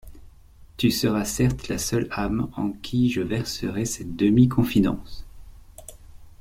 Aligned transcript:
Tu 0.77 0.89
seras 0.89 1.25
certes 1.25 1.67
la 1.67 1.77
seule 1.77 2.07
âme 2.09 2.49
en 2.57 2.71
qui 2.71 3.11
je 3.11 3.21
verserai 3.21 3.85
cette 3.85 4.15
demi-confidence. 4.15 5.27